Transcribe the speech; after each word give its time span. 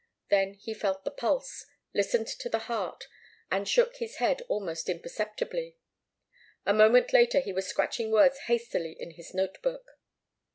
Then 0.31 0.55
he 0.55 0.73
felt 0.73 1.03
the 1.03 1.11
pulse, 1.11 1.67
listened 1.93 2.25
to 2.25 2.49
the 2.49 2.57
heart, 2.65 3.05
and 3.51 3.69
shook 3.69 3.97
his 3.97 4.15
head 4.15 4.41
almost 4.47 4.89
imperceptibly. 4.89 5.77
A 6.65 6.73
moment 6.73 7.13
later 7.13 7.39
he 7.39 7.53
was 7.53 7.67
scratching 7.67 8.09
words 8.09 8.39
hastily 8.47 8.93
in 8.99 9.11
his 9.11 9.35
note 9.35 9.61
book. 9.61 9.99